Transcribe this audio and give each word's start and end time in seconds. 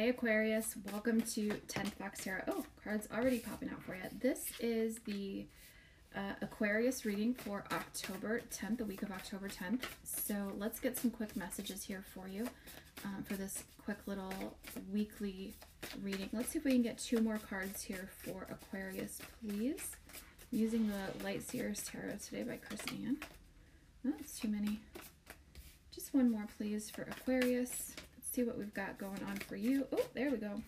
Hey 0.00 0.08
Aquarius, 0.08 0.76
welcome 0.90 1.20
to 1.20 1.50
10th 1.68 1.98
Box 1.98 2.24
Tarot. 2.24 2.44
Oh, 2.48 2.64
cards 2.82 3.06
already 3.14 3.38
popping 3.38 3.68
out 3.68 3.82
for 3.82 3.94
you. 3.94 4.00
This 4.18 4.46
is 4.58 4.98
the 5.00 5.44
uh, 6.16 6.36
Aquarius 6.40 7.04
reading 7.04 7.34
for 7.34 7.64
October 7.70 8.40
10th, 8.50 8.78
the 8.78 8.86
week 8.86 9.02
of 9.02 9.10
October 9.10 9.50
10th. 9.50 9.82
So 10.02 10.52
let's 10.56 10.80
get 10.80 10.96
some 10.96 11.10
quick 11.10 11.36
messages 11.36 11.84
here 11.84 12.02
for 12.14 12.26
you 12.26 12.48
um, 13.04 13.24
for 13.24 13.34
this 13.34 13.64
quick 13.84 13.98
little 14.06 14.32
weekly 14.90 15.54
reading. 16.02 16.30
Let's 16.32 16.48
see 16.48 16.60
if 16.60 16.64
we 16.64 16.72
can 16.72 16.80
get 16.80 16.96
two 16.96 17.20
more 17.20 17.36
cards 17.36 17.82
here 17.82 18.08
for 18.24 18.46
Aquarius, 18.50 19.18
please. 19.46 19.96
I'm 20.50 20.58
using 20.58 20.88
the 20.88 21.22
Light 21.22 21.42
Seers 21.42 21.82
Tarot 21.82 22.16
today 22.24 22.44
by 22.44 22.56
Chris-Anne. 22.56 23.18
Oh, 24.06 24.12
that's 24.16 24.40
too 24.40 24.48
many. 24.48 24.80
Just 25.94 26.14
one 26.14 26.30
more, 26.30 26.46
please, 26.56 26.88
for 26.88 27.02
Aquarius 27.02 27.94
see 28.30 28.44
what 28.44 28.56
we've 28.56 28.74
got 28.74 28.98
going 28.98 29.22
on 29.28 29.36
for 29.36 29.56
you. 29.56 29.86
Oh, 29.92 30.06
there 30.14 30.30
we 30.30 30.36
go. 30.36 30.62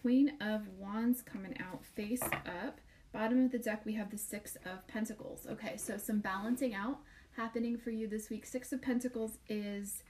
Queen 0.00 0.32
of 0.40 0.66
Wands 0.78 1.22
coming 1.22 1.54
out 1.60 1.84
face 1.84 2.22
up. 2.22 2.80
Bottom 3.12 3.44
of 3.44 3.52
the 3.52 3.58
deck, 3.58 3.82
we 3.84 3.94
have 3.94 4.10
the 4.10 4.18
Six 4.18 4.56
of 4.66 4.86
Pentacles. 4.88 5.46
Okay, 5.50 5.76
so 5.76 5.96
some 5.96 6.18
balancing 6.18 6.74
out 6.74 6.98
happening 7.36 7.76
for 7.76 7.90
you 7.90 8.08
this 8.08 8.30
week. 8.30 8.44
Six 8.46 8.72
of 8.72 8.82
Pentacles 8.82 9.38
is 9.48 10.02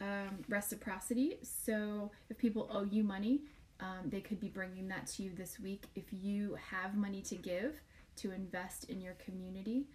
um, 0.00 0.38
reciprocity. 0.48 1.38
So 1.42 2.10
if 2.30 2.38
people 2.38 2.68
owe 2.72 2.84
you 2.84 3.02
money, 3.02 3.40
um, 3.80 4.08
they 4.08 4.20
could 4.20 4.40
be 4.40 4.48
bringing 4.48 4.88
that 4.88 5.06
to 5.08 5.22
you 5.22 5.32
this 5.34 5.60
week. 5.60 5.84
If 5.94 6.04
you 6.12 6.56
have 6.70 6.94
money 6.96 7.22
to 7.22 7.34
give, 7.34 7.82
to 8.16 8.30
invest 8.30 8.84
in 8.84 9.00
your 9.00 9.14
community, 9.14 9.86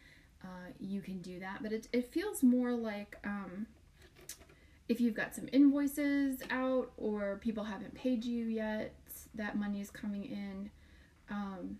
uh, 0.43 0.71
you 0.79 1.01
can 1.01 1.21
do 1.21 1.39
that. 1.39 1.63
But 1.63 1.71
it, 1.71 1.87
it 1.93 2.11
feels 2.11 2.43
more 2.43 2.73
like... 2.73 3.17
Um, 3.23 3.67
if 4.91 4.99
you've 4.99 5.15
got 5.15 5.33
some 5.33 5.47
invoices 5.53 6.41
out 6.49 6.91
or 6.97 7.39
people 7.41 7.63
haven't 7.63 7.95
paid 7.95 8.25
you 8.25 8.47
yet, 8.47 8.93
that 9.33 9.57
money 9.57 9.79
is 9.79 9.89
coming 9.89 10.25
in. 10.25 10.69
Um, 11.29 11.79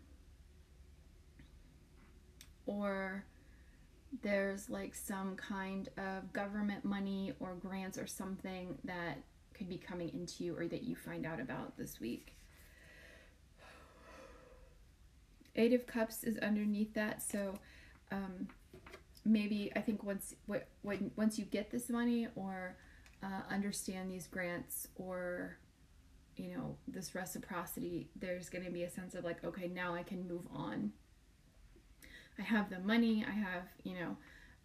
or 2.66 3.26
there's 4.22 4.70
like 4.70 4.95
some 4.95 5.36
kind 5.36 5.90
of 5.98 6.31
government 6.31 6.86
money 6.86 7.34
or 7.42 7.56
grants 7.56 7.98
or 7.98 8.08
something 8.08 8.78
that 8.86 9.18
could 9.53 9.68
be 9.68 9.78
coming 9.78 10.08
into 10.14 10.46
you 10.46 10.58
or 10.58 10.66
that 10.68 10.84
you 10.84 10.96
find 10.96 11.25
out 11.25 11.42
about 11.42 11.78
this 11.78 12.00
week. 12.00 12.38
Eight 15.58 15.73
of 15.73 15.86
Cups 15.86 16.23
is 16.23 16.38
underneath 16.38 16.94
that, 16.94 17.22
so 17.22 17.56
um, 18.09 18.48
maybe 19.25 19.70
I 19.75 19.81
think 19.81 20.02
once 20.02 20.34
when 20.81 21.12
once 21.18 21.38
you 21.38 21.44
get 21.44 21.72
this 21.72 21.90
money 21.90 22.30
or 22.38 22.78
uh, 23.24 23.54
understand 23.54 24.12
these 24.12 24.28
grants 24.28 24.88
or 24.96 25.58
you 26.38 26.50
know 26.56 26.76
this 26.88 27.14
reciprocity 27.14 28.10
there's 28.16 28.50
going 28.50 28.64
to 28.64 28.72
be 28.72 28.84
a 28.84 28.90
sense 28.90 29.16
of 29.16 29.24
like 29.24 29.44
okay 29.44 29.68
now 29.68 29.94
i 29.94 30.04
can 30.04 30.28
move 30.28 30.48
on. 30.54 30.92
I 32.40 32.44
have 32.44 32.70
the 32.70 32.80
money 32.80 33.26
i 33.28 33.32
have 33.32 33.64
you 33.84 33.94
know 33.94 34.18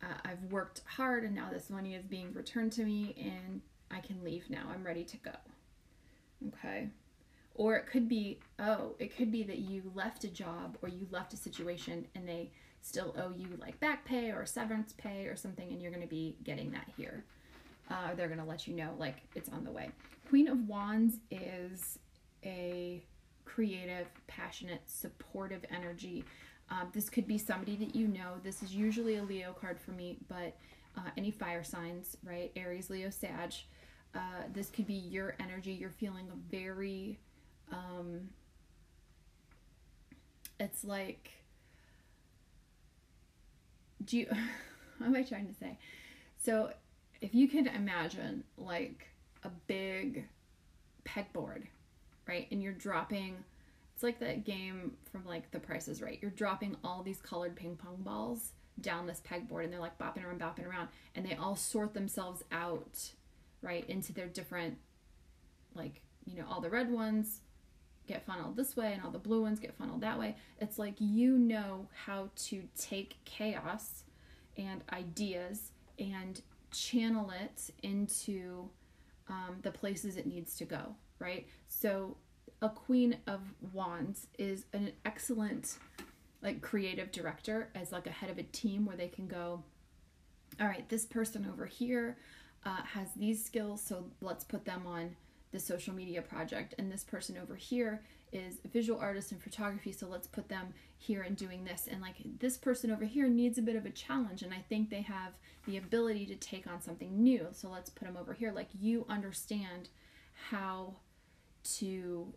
uh, 0.03 0.15
i've 0.25 0.43
worked 0.51 0.83
hard 0.87 1.25
and 1.25 1.35
now 1.35 1.49
this 1.53 1.69
money 1.71 1.95
is 1.95 2.05
being 2.05 2.33
returned 2.33 2.73
to 2.73 2.85
me 2.85 3.15
and 3.19 3.61
i 3.91 4.01
can 4.01 4.23
leave 4.25 4.49
now. 4.51 4.65
I'm 4.73 4.85
ready 4.85 5.05
to 5.05 5.17
go. 5.19 5.33
Okay? 6.49 6.91
Or 7.55 7.77
it 7.77 7.87
could 7.87 8.09
be 8.09 8.41
oh 8.59 8.95
it 8.99 9.17
could 9.17 9.33
be 9.33 9.43
that 9.45 9.59
you 9.59 9.91
left 9.95 10.25
a 10.25 10.29
job 10.29 10.77
or 10.83 10.89
you 10.89 11.07
left 11.11 11.33
a 11.33 11.37
situation 11.37 12.07
and 12.15 12.29
they 12.29 12.51
still 12.83 13.15
owe 13.19 13.33
you 13.37 13.49
like 13.59 13.81
back 13.81 14.05
pay 14.05 14.31
or 14.31 14.47
severance 14.47 14.93
pay 14.93 15.27
or 15.27 15.37
something 15.37 15.73
and 15.73 15.83
you're 15.83 15.91
going 15.91 16.03
to 16.03 16.09
be 16.09 16.37
getting 16.45 16.71
that 16.71 16.89
here 16.97 17.25
uh, 17.91 18.15
they're 18.15 18.29
going 18.29 18.41
to 18.41 18.47
let 18.47 18.67
you 18.67 18.75
know 18.75 18.95
like 18.99 19.23
it's 19.35 19.49
on 19.49 19.65
the 19.65 19.71
way. 19.71 19.91
Queen 20.29 20.49
of 20.49 20.67
Wands 20.69 21.17
is 21.31 21.99
a 22.45 23.03
creative, 23.45 24.07
passionate, 24.27 24.83
supportive 24.87 25.65
energy. 25.71 26.25
Um, 26.69 26.89
this 26.93 27.09
could 27.09 27.27
be 27.27 27.39
somebody 27.39 27.77
that 27.77 27.95
you 27.95 28.09
know. 28.09 28.35
This 28.43 28.63
is 28.63 28.75
usually 28.75 29.17
a 29.17 29.23
Leo 29.23 29.53
card 29.53 29.79
for 29.81 29.93
me, 29.93 30.19
but 30.29 30.57
uh, 30.97 31.11
any 31.17 31.31
fire 31.31 31.63
signs, 31.63 32.17
right? 32.25 32.51
Aries, 32.57 32.91
Leo, 32.91 33.11
Sag. 33.11 33.53
Uh, 34.15 34.43
this 34.53 34.71
could 34.71 34.87
be 34.87 34.95
your 34.95 35.37
energy. 35.39 35.73
You're 35.73 35.91
feeling 35.91 36.27
very, 36.51 37.19
um, 37.71 38.29
it's 40.59 40.85
like, 40.85 41.31
do 44.05 44.19
you, 44.19 44.27
what 44.99 45.07
am 45.07 45.15
I 45.15 45.23
trying 45.23 45.47
to 45.47 45.55
say? 45.55 45.79
So 46.43 46.73
if 47.21 47.35
you 47.35 47.49
can 47.49 47.67
imagine 47.67 48.45
like 48.57 49.09
a 49.45 49.51
big 49.67 50.27
pegboard, 51.05 51.65
right? 52.27 52.47
And 52.51 52.63
you're 52.63 52.73
dropping 52.73 53.37
it's 53.97 54.03
like 54.03 54.21
that 54.21 54.45
game 54.45 54.93
from 55.11 55.25
like 55.25 55.51
The 55.53 55.59
Price 55.59 55.89
is 55.89 56.03
Right. 56.03 56.19
You're 56.21 56.31
dropping 56.31 56.77
all 56.85 57.03
these 57.03 57.19
colored 57.23 57.57
ping 57.57 57.77
pong 57.77 57.97
balls 58.01 58.53
down 58.79 59.07
this 59.07 59.23
pegboard 59.27 59.65
and 59.65 59.73
they're 59.73 59.81
like 59.81 59.99
bopping 59.99 60.23
around, 60.23 60.39
bopping 60.39 60.69
around, 60.69 60.89
and 61.15 61.25
they 61.25 61.35
all 61.35 61.57
sort 61.57 61.95
themselves 61.95 62.45
out, 62.53 63.13
right, 63.63 63.89
into 63.89 64.13
their 64.13 64.27
different 64.27 64.77
like, 65.75 66.03
you 66.27 66.37
know, 66.37 66.45
all 66.47 66.61
the 66.61 66.69
red 66.69 66.91
ones 66.91 67.41
get 68.07 68.27
funneled 68.27 68.55
this 68.55 68.77
way 68.77 68.93
and 68.93 69.03
all 69.03 69.11
the 69.11 69.19
blue 69.19 69.41
ones 69.41 69.59
get 69.59 69.75
funneled 69.79 70.03
that 70.03 70.19
way. 70.19 70.37
It's 70.61 70.79
like 70.79 70.97
you 70.99 71.39
know 71.39 71.89
how 72.05 72.29
to 72.49 72.65
take 72.79 73.17
chaos 73.25 74.05
and 74.59 74.85
ideas 74.93 75.71
and 75.99 76.43
channel 76.77 77.31
it 77.31 77.71
into 77.83 78.69
um, 79.29 79.57
the 79.63 79.71
places 79.71 80.17
it 80.17 80.27
needs 80.27 80.57
to 80.57 80.65
go, 80.65 80.95
right? 81.19 81.47
So 81.69 82.17
a 82.63 82.69
queen 82.69 83.19
of 83.27 83.41
wands 83.73 84.27
is 84.39 84.65
an 84.73 84.93
excellent 85.05 85.79
like 86.43 86.61
creative 86.63 87.11
director 87.11 87.71
as 87.75 87.93
like 87.93 88.07
a 88.07 88.11
head 88.11 88.31
of 88.31 88.39
a 88.39 88.43
team 88.45 88.87
where 88.87 88.97
they 88.97 89.09
can 89.09 89.27
go 89.27 89.63
all 90.61 90.67
right 90.67 90.89
this 90.89 91.05
person 91.05 91.47
over 91.53 91.67
here 91.67 92.17
uh, 92.65 92.83
has 92.83 93.09
these 93.17 93.45
skills 93.45 93.83
so 93.83 94.05
let's 94.21 94.45
put 94.45 94.65
them 94.65 94.87
on 94.87 95.15
the 95.53 95.61
social 95.61 95.95
media 95.95 96.23
project. 96.23 96.75
And 96.79 96.91
this 96.91 97.05
person 97.05 97.37
over 97.41 97.55
here 97.55 98.03
is 98.33 98.59
a 98.65 98.69
visual 98.69 98.99
artist 98.99 99.31
in 99.31 99.39
photography 99.39 99.93
so 99.93 100.09
let's 100.09 100.27
put 100.27 100.49
them 100.49 100.75
here 100.99 101.23
and 101.23 101.37
doing 101.37 101.65
this. 101.65 101.89
And 101.91 102.01
like 102.01 102.17
this 102.39 102.57
person 102.57 102.91
over 102.91 103.05
here 103.05 103.29
needs 103.29 103.59
a 103.59 103.63
bit 103.63 103.77
of 103.77 103.87
a 103.87 103.91
challenge 103.91 104.43
and 104.43 104.53
i 104.53 104.59
think 104.69 104.91
they 104.91 105.03
have 105.03 105.35
the 105.67 105.77
ability 105.77 106.27
to 106.27 106.35
take 106.37 106.67
on 106.67 106.81
something 106.81 107.23
new. 107.23 107.47
So 107.53 107.69
let's 107.69 107.91
put 107.91 108.07
them 108.07 108.17
over 108.17 108.33
here. 108.33 108.53
Like 108.53 108.69
you 108.79 109.07
understand 109.09 109.89
how 110.51 110.97
to 111.79 112.33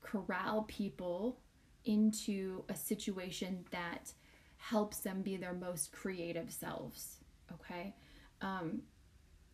corral 0.00 0.62
people 0.62 1.38
into 1.84 2.64
a 2.68 2.76
situation 2.76 3.64
that 3.70 4.12
helps 4.56 4.98
them 4.98 5.22
be 5.22 5.36
their 5.36 5.52
most 5.52 5.92
creative 5.92 6.52
selves 6.52 7.18
okay? 7.54 7.94
Um, 8.40 8.82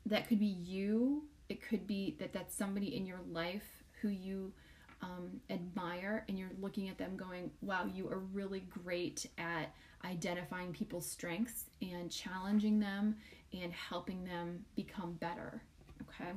that 0.06 0.28
could 0.28 0.38
be 0.38 0.46
you 0.46 1.24
it 1.48 1.62
could 1.66 1.86
be 1.86 2.16
that 2.18 2.32
that's 2.32 2.54
somebody 2.54 2.96
in 2.96 3.06
your 3.06 3.20
life 3.32 3.82
who 4.00 4.08
you 4.08 4.52
um, 5.02 5.40
admire 5.50 6.24
and 6.28 6.38
you're 6.38 6.50
looking 6.60 6.88
at 6.88 6.98
them 6.98 7.16
going, 7.16 7.50
wow, 7.62 7.86
you 7.86 8.08
are 8.08 8.18
really 8.18 8.60
great 8.60 9.26
at 9.38 9.72
identifying 10.04 10.72
people's 10.72 11.08
strengths 11.08 11.66
and 11.82 12.10
challenging 12.10 12.78
them 12.78 13.16
and 13.52 13.72
helping 13.72 14.24
them 14.24 14.64
become 14.76 15.12
better. 15.14 15.62
Okay. 16.02 16.32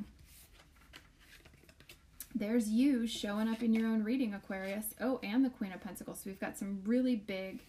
There's 2.34 2.70
you 2.70 3.08
showing 3.08 3.50
up 3.50 3.62
in 3.62 3.74
your 3.74 3.88
own 3.88 4.04
reading, 4.04 4.34
Aquarius. 4.34 4.86
Oh, 5.02 5.20
and 5.22 5.44
the 5.44 5.50
Queen 5.50 5.74
of 5.74 5.82
Pentacles. 5.82 6.20
So 6.20 6.30
we've 6.30 6.40
got 6.40 6.58
some 6.58 6.82
really 6.86 7.16
big 7.16 7.60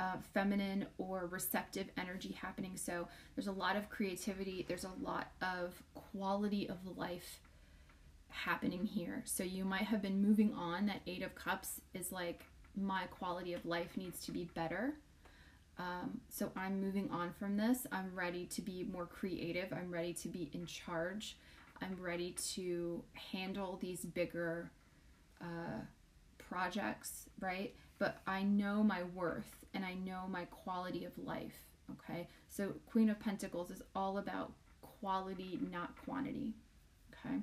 uh, 0.00 0.16
feminine 0.32 0.86
or 0.98 1.26
receptive 1.26 1.88
energy 1.98 2.32
happening. 2.32 2.76
So 2.76 3.06
there's 3.34 3.48
a 3.48 3.52
lot 3.52 3.76
of 3.76 3.90
creativity, 3.90 4.64
there's 4.66 4.84
a 4.84 4.92
lot 5.02 5.32
of 5.42 5.82
quality 5.94 6.68
of 6.68 6.78
life 6.96 7.40
happening 8.28 8.86
here. 8.86 9.22
So 9.26 9.42
you 9.42 9.64
might 9.64 9.82
have 9.82 10.00
been 10.00 10.22
moving 10.22 10.54
on. 10.54 10.86
That 10.86 11.00
Eight 11.06 11.22
of 11.22 11.34
Cups 11.34 11.80
is 11.94 12.12
like, 12.12 12.44
my 12.76 13.02
quality 13.10 13.52
of 13.52 13.66
life 13.66 13.96
needs 13.96 14.24
to 14.26 14.32
be 14.32 14.44
better. 14.54 14.94
Um, 15.78 16.20
so 16.28 16.50
I'm 16.56 16.80
moving 16.80 17.10
on 17.10 17.32
from 17.38 17.56
this. 17.56 17.86
I'm 17.90 18.10
ready 18.14 18.46
to 18.46 18.62
be 18.62 18.86
more 18.90 19.06
creative. 19.06 19.72
I'm 19.72 19.90
ready 19.90 20.12
to 20.14 20.28
be 20.28 20.50
in 20.52 20.66
charge. 20.66 21.36
I'm 21.82 21.96
ready 22.00 22.36
to 22.54 23.02
handle 23.32 23.78
these 23.80 24.04
bigger 24.04 24.70
uh, 25.40 25.80
projects, 26.48 27.28
right? 27.40 27.74
But 27.98 28.20
I 28.26 28.42
know 28.42 28.82
my 28.82 29.02
worth 29.14 29.64
and 29.74 29.84
I 29.84 29.94
know 29.94 30.22
my 30.28 30.44
quality 30.46 31.04
of 31.04 31.12
life, 31.18 31.66
okay? 31.92 32.28
So 32.48 32.74
Queen 32.86 33.10
of 33.10 33.20
Pentacles 33.20 33.70
is 33.70 33.82
all 33.94 34.18
about 34.18 34.52
quality, 34.82 35.58
not 35.70 35.94
quantity, 36.04 36.54
okay? 37.26 37.40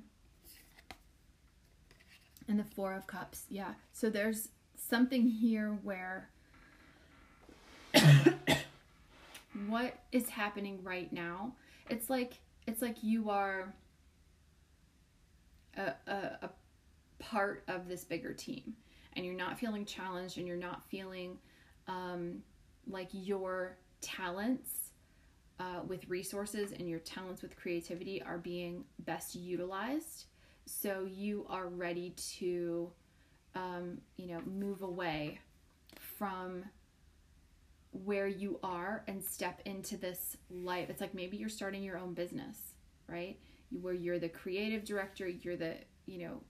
and 2.48 2.58
the 2.58 2.64
Four 2.64 2.94
of 2.94 3.06
Cups. 3.06 3.44
Yeah. 3.50 3.74
So 3.92 4.08
there's 4.10 4.48
something 4.76 5.28
here 5.28 5.78
where 5.82 6.30
what 9.68 9.98
is 10.10 10.30
happening 10.30 10.80
right 10.82 11.12
now? 11.12 11.52
It's 11.90 12.10
like 12.10 12.40
it's 12.66 12.82
like 12.82 13.02
you 13.02 13.30
are 13.30 13.74
a, 15.76 15.92
a, 16.06 16.38
a 16.42 16.50
part 17.18 17.62
of 17.68 17.88
this 17.88 18.04
bigger 18.04 18.32
team 18.32 18.74
and 19.14 19.24
you're 19.24 19.34
not 19.34 19.58
feeling 19.58 19.84
challenged 19.84 20.38
and 20.38 20.46
you're 20.46 20.56
not 20.56 20.82
feeling 20.88 21.38
um, 21.86 22.42
like 22.86 23.08
your 23.12 23.76
talents 24.00 24.90
uh, 25.60 25.80
with 25.86 26.08
resources 26.08 26.72
and 26.72 26.88
your 26.88 27.00
talents 27.00 27.42
with 27.42 27.56
creativity 27.56 28.22
are 28.22 28.38
being 28.38 28.84
best 29.00 29.34
utilized. 29.34 30.26
So 30.66 31.06
you 31.10 31.46
are 31.48 31.68
ready 31.68 32.14
to 32.38 32.92
um, 33.54 33.98
you 34.16 34.28
know 34.28 34.40
move 34.42 34.82
away 34.82 35.40
from 35.98 36.64
where 37.90 38.28
you 38.28 38.60
are 38.62 39.02
and 39.08 39.24
step 39.24 39.60
into 39.64 39.96
this 39.96 40.36
life. 40.50 40.90
It's 40.90 41.00
like 41.00 41.14
maybe 41.14 41.36
you're 41.36 41.48
starting 41.48 41.82
your 41.82 41.98
own 41.98 42.14
business 42.14 42.74
right? 43.08 43.38
Where 43.70 43.94
you're 43.94 44.18
the 44.18 44.28
creative 44.28 44.84
director 44.84 45.26
you're 45.26 45.56
the 45.56 45.76
you 46.06 46.18
know 46.18 46.42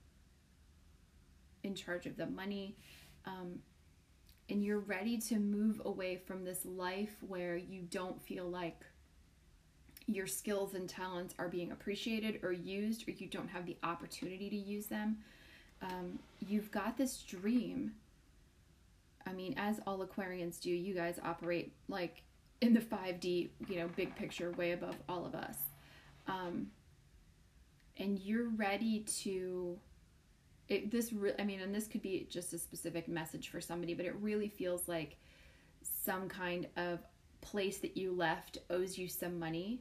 in 1.62 1.74
charge 1.74 2.06
of 2.06 2.16
the 2.16 2.26
money 2.26 2.76
um, 3.26 3.60
and 4.50 4.64
you're 4.64 4.78
ready 4.78 5.18
to 5.18 5.38
move 5.38 5.80
away 5.84 6.16
from 6.16 6.44
this 6.44 6.64
life 6.64 7.16
where 7.26 7.56
you 7.56 7.82
don't 7.82 8.20
feel 8.22 8.46
like 8.46 8.80
your 10.06 10.26
skills 10.26 10.74
and 10.74 10.88
talents 10.88 11.34
are 11.38 11.48
being 11.48 11.70
appreciated 11.70 12.40
or 12.42 12.50
used 12.52 13.06
or 13.06 13.12
you 13.12 13.26
don't 13.26 13.48
have 13.48 13.66
the 13.66 13.76
opportunity 13.82 14.48
to 14.48 14.56
use 14.56 14.86
them. 14.86 15.18
Um, 15.82 16.18
you've 16.46 16.70
got 16.70 16.96
this 16.96 17.22
dream. 17.22 17.92
I 19.26 19.32
mean 19.32 19.54
as 19.58 19.80
all 19.86 20.04
aquarians 20.04 20.58
do 20.58 20.70
you 20.70 20.94
guys 20.94 21.20
operate 21.22 21.72
like 21.88 22.22
in 22.62 22.72
the 22.72 22.80
5d 22.80 23.50
you 23.68 23.76
know 23.76 23.88
big 23.94 24.16
picture 24.16 24.50
way 24.52 24.72
above 24.72 24.96
all 25.08 25.26
of 25.26 25.34
us. 25.34 25.58
Um, 26.26 26.68
and 27.98 28.18
you're 28.18 28.48
ready 28.48 29.00
to 29.22 29.78
it, 30.68 30.90
this 30.90 31.12
re- 31.12 31.34
i 31.38 31.44
mean 31.44 31.60
and 31.60 31.74
this 31.74 31.86
could 31.86 32.02
be 32.02 32.26
just 32.30 32.52
a 32.52 32.58
specific 32.58 33.08
message 33.08 33.48
for 33.48 33.60
somebody 33.60 33.94
but 33.94 34.06
it 34.06 34.14
really 34.20 34.48
feels 34.48 34.88
like 34.88 35.16
some 35.82 36.28
kind 36.28 36.66
of 36.76 37.00
place 37.40 37.78
that 37.78 37.96
you 37.96 38.12
left 38.12 38.58
owes 38.70 38.98
you 38.98 39.08
some 39.08 39.38
money 39.38 39.80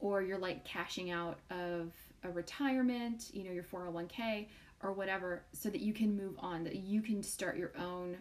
or 0.00 0.22
you're 0.22 0.38
like 0.38 0.64
cashing 0.64 1.10
out 1.10 1.38
of 1.50 1.92
a 2.24 2.30
retirement 2.30 3.30
you 3.32 3.44
know 3.44 3.52
your 3.52 3.64
401k 3.64 4.48
or 4.82 4.92
whatever 4.92 5.44
so 5.52 5.70
that 5.70 5.80
you 5.80 5.92
can 5.92 6.16
move 6.16 6.34
on 6.38 6.64
that 6.64 6.76
you 6.76 7.00
can 7.00 7.22
start 7.22 7.56
your 7.56 7.72
own 7.78 8.16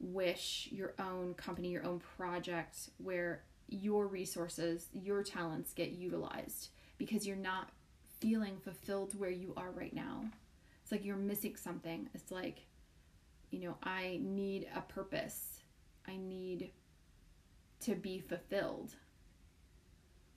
wish 0.00 0.68
your 0.70 0.94
own 0.98 1.34
company 1.34 1.68
your 1.68 1.84
own 1.84 2.00
project 2.16 2.90
where 2.98 3.42
your 3.68 4.06
resources 4.06 4.86
your 4.92 5.22
talents 5.22 5.72
get 5.72 5.90
utilized 5.90 6.68
because 6.96 7.26
you're 7.26 7.36
not 7.36 7.70
feeling 8.20 8.56
fulfilled 8.58 9.18
where 9.18 9.30
you 9.30 9.52
are 9.56 9.70
right 9.70 9.94
now 9.94 10.24
it's 10.88 10.92
like 10.94 11.04
you're 11.04 11.16
missing 11.16 11.54
something. 11.54 12.08
It's 12.14 12.32
like, 12.32 12.64
you 13.50 13.60
know, 13.60 13.76
I 13.82 14.20
need 14.22 14.68
a 14.74 14.80
purpose. 14.80 15.60
I 16.06 16.16
need 16.16 16.70
to 17.80 17.94
be 17.94 18.20
fulfilled. 18.20 18.94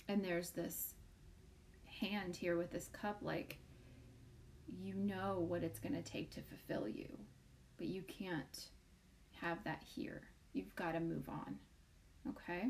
And 0.09 0.21
there's 0.21 0.49
this 0.49 0.95
hand 2.01 2.35
here 2.35 2.57
with 2.57 2.69
this 2.69 2.89
cup, 2.91 3.19
like, 3.21 3.59
you 4.67 4.93
know 4.93 5.45
what 5.47 5.63
it's 5.63 5.79
going 5.79 5.95
to 5.95 6.01
take 6.01 6.31
to 6.31 6.41
fulfill 6.41 6.85
you, 6.85 7.07
but 7.77 7.87
you 7.87 8.01
can't 8.01 8.65
have 9.39 9.63
that 9.63 9.81
here. 9.95 10.21
You've 10.51 10.75
got 10.75 10.91
to 10.95 10.99
move 10.99 11.29
on. 11.29 11.55
Okay? 12.27 12.67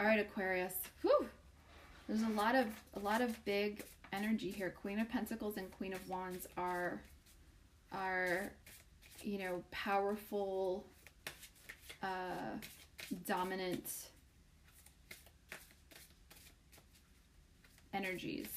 All 0.00 0.06
right, 0.06 0.18
Aquarius. 0.18 0.76
Whew. 1.02 1.26
There's 2.08 2.22
a 2.22 2.28
lot 2.28 2.54
of 2.54 2.68
a 2.94 3.00
lot 3.00 3.20
of 3.20 3.44
big 3.44 3.84
energy 4.12 4.50
here. 4.50 4.70
Queen 4.70 4.98
of 4.98 5.08
Pentacles 5.08 5.56
and 5.56 5.70
Queen 5.72 5.92
of 5.92 6.08
Wands 6.08 6.46
are 6.56 7.02
are 7.92 8.52
you 9.22 9.38
know 9.38 9.62
powerful, 9.70 10.84
uh, 12.02 12.56
dominant 13.26 13.90
energies. 17.92 18.48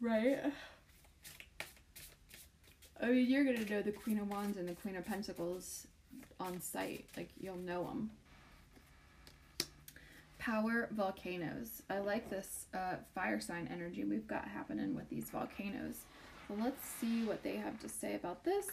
Right. 0.00 0.38
I 3.02 3.06
mean, 3.06 3.30
you're 3.30 3.44
gonna 3.44 3.64
know 3.64 3.82
the 3.82 3.92
Queen 3.92 4.18
of 4.18 4.28
Wands 4.28 4.58
and 4.58 4.68
the 4.68 4.74
Queen 4.74 4.96
of 4.96 5.06
Pentacles 5.06 5.86
on 6.38 6.60
sight. 6.60 7.04
Like 7.16 7.30
you'll 7.38 7.56
know 7.56 7.84
them. 7.84 8.10
Power 10.40 10.88
volcanoes. 10.92 11.82
I 11.90 11.98
like 11.98 12.30
this 12.30 12.64
uh, 12.72 12.96
fire 13.14 13.40
sign 13.40 13.68
energy 13.70 14.04
we've 14.04 14.26
got 14.26 14.48
happening 14.48 14.94
with 14.94 15.08
these 15.10 15.28
volcanoes. 15.28 15.98
Let's 16.48 16.82
see 16.98 17.24
what 17.24 17.42
they 17.42 17.56
have 17.56 17.78
to 17.80 17.90
say 17.90 18.14
about 18.14 18.42
this. 18.42 18.66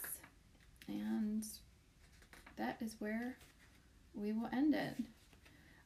And 0.88 1.44
that 2.56 2.78
is 2.80 2.96
where 2.98 3.36
we 4.14 4.32
will 4.32 4.48
end 4.50 4.74
it. 4.74 4.94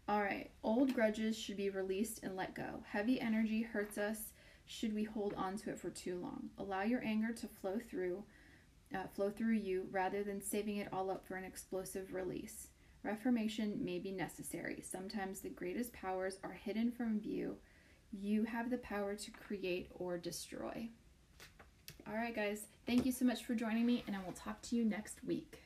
All 0.09 0.21
right, 0.21 0.51
old 0.63 0.95
grudges 0.95 1.37
should 1.37 1.57
be 1.57 1.69
released 1.69 2.21
and 2.23 2.37
let 2.37 2.55
go. 2.55 2.85
Heavy 2.89 3.21
energy 3.21 3.63
hurts 3.63 3.99
us 3.99 4.33
should 4.67 4.95
we 4.95 5.03
hold 5.03 5.35
on 5.35 5.57
to 5.59 5.71
it 5.71 5.79
for 5.81 5.91
too 5.91 6.19
long. 6.19 6.51
Allow 6.59 6.83
your 6.83 7.03
anger 7.05 7.33
to 7.33 7.49
flow 7.49 7.79
through, 7.91 8.23
uh, 8.95 9.09
flow 9.15 9.31
through 9.31 9.55
you 9.55 9.89
rather 9.91 10.23
than 10.23 10.41
saving 10.41 10.77
it 10.77 10.89
all 10.93 11.11
up 11.11 11.27
for 11.27 11.35
an 11.35 11.45
explosive 11.45 12.15
release. 12.15 12.69
Reformation 13.03 13.85
may 13.85 13.99
be 13.99 14.13
necessary. 14.13 14.83
Sometimes 14.89 15.41
the 15.41 15.49
greatest 15.49 15.93
powers 15.93 16.39
are 16.45 16.53
hidden 16.53 16.93
from 16.93 17.19
view. 17.19 17.57
You 18.13 18.45
have 18.45 18.71
the 18.71 18.79
power 18.79 19.15
to 19.15 19.31
create 19.31 19.89
or 19.95 20.19
destroy. 20.19 20.89
All 22.07 22.15
right, 22.15 22.35
guys, 22.35 22.67
thank 22.87 23.05
you 23.05 23.13
so 23.13 23.25
much 23.25 23.45
for 23.45 23.55
joining 23.55 23.87
me, 23.87 24.05
and 24.07 24.15
I 24.15 24.21
will 24.25 24.33
talk 24.33 24.61
to 24.63 24.77
you 24.77 24.85
next 24.85 25.25
week. 25.25 25.59